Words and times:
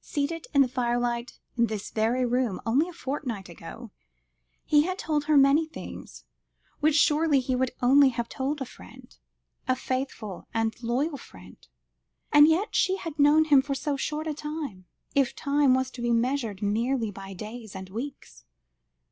Seated 0.00 0.48
in 0.52 0.62
the 0.62 0.66
firelight 0.66 1.38
in 1.56 1.66
this 1.66 1.92
very 1.92 2.26
room, 2.26 2.60
only 2.66 2.88
a 2.88 2.92
fortnight 2.92 3.48
ago, 3.48 3.92
he 4.64 4.82
had 4.82 4.98
told 4.98 5.26
her 5.26 5.36
many 5.36 5.66
things, 5.68 6.24
which 6.80 6.96
surely 6.96 7.38
he 7.38 7.54
would 7.54 7.70
only 7.80 8.08
have 8.08 8.28
told 8.28 8.58
to 8.58 8.64
a 8.64 8.66
friend 8.66 9.16
a 9.68 9.76
faithful 9.76 10.48
and 10.52 10.82
loyal 10.82 11.16
friend? 11.16 11.64
And 12.32 12.48
yet 12.48 12.74
she 12.74 12.96
had 12.96 13.20
known 13.20 13.44
him 13.44 13.62
for 13.62 13.76
so 13.76 13.96
short 13.96 14.26
a 14.26 14.34
time, 14.34 14.86
if 15.14 15.36
time 15.36 15.74
was 15.74 15.92
to 15.92 16.02
be 16.02 16.10
measured 16.10 16.60
merely 16.60 17.12
by 17.12 17.32
days 17.32 17.76
and 17.76 17.88
weeks. 17.88 18.46